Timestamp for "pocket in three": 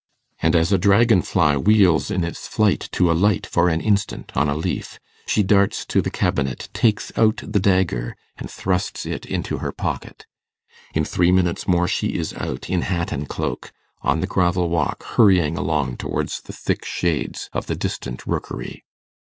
9.71-11.31